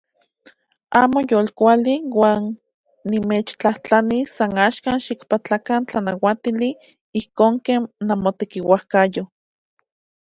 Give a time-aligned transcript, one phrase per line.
[1.01, 2.43] Amo yolkuali uan
[3.09, 6.69] nimechtlajtlanis san axkan xikpatlakan tlanauatili
[7.19, 9.23] ijkon ken namotekiuajyo.